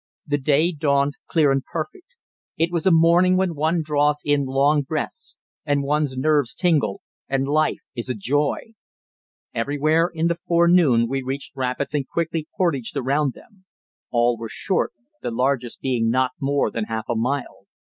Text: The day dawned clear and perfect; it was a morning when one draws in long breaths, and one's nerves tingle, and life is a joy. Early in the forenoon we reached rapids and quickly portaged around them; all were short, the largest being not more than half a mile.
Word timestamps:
The 0.25 0.39
day 0.39 0.71
dawned 0.71 1.13
clear 1.27 1.51
and 1.51 1.63
perfect; 1.63 2.15
it 2.57 2.71
was 2.71 2.87
a 2.87 2.91
morning 2.91 3.37
when 3.37 3.53
one 3.53 3.83
draws 3.83 4.23
in 4.25 4.45
long 4.45 4.81
breaths, 4.81 5.37
and 5.63 5.83
one's 5.83 6.17
nerves 6.17 6.55
tingle, 6.55 7.01
and 7.29 7.47
life 7.47 7.81
is 7.95 8.09
a 8.09 8.15
joy. 8.15 8.73
Early 9.55 10.09
in 10.15 10.25
the 10.25 10.39
forenoon 10.47 11.07
we 11.07 11.21
reached 11.21 11.55
rapids 11.55 11.93
and 11.93 12.07
quickly 12.09 12.47
portaged 12.57 12.97
around 12.97 13.33
them; 13.33 13.65
all 14.09 14.39
were 14.39 14.49
short, 14.49 14.91
the 15.21 15.29
largest 15.29 15.81
being 15.81 16.09
not 16.09 16.31
more 16.39 16.71
than 16.71 16.85
half 16.85 17.05
a 17.07 17.13
mile. 17.15 17.67